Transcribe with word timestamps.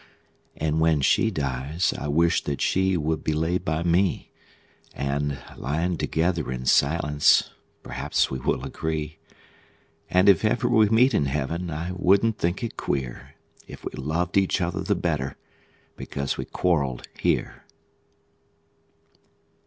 And 0.57 0.79
when 0.79 1.01
she 1.01 1.29
dies 1.29 1.93
I 1.95 2.07
wish 2.07 2.43
that 2.45 2.59
she 2.59 2.97
would 2.97 3.23
be 3.23 3.33
laid 3.33 3.63
by 3.63 3.83
me, 3.83 4.31
And, 4.95 5.39
lyin' 5.55 5.95
together 5.95 6.51
in 6.51 6.65
silence, 6.65 7.51
perhaps 7.83 8.31
we 8.31 8.39
will 8.39 8.63
agree; 8.65 9.19
And, 10.09 10.27
if 10.27 10.43
ever 10.43 10.67
we 10.67 10.89
meet 10.89 11.13
in 11.13 11.25
heaven, 11.27 11.69
I 11.69 11.91
wouldn't 11.95 12.39
think 12.39 12.63
it 12.63 12.77
queer 12.77 13.35
If 13.67 13.85
we 13.85 13.91
loved 13.91 14.37
each 14.37 14.59
other 14.59 14.81
the 14.81 14.95
better 14.95 15.37
because 15.97 16.35
we 16.35 16.45
quarreled 16.45 17.07
here. 17.19 17.63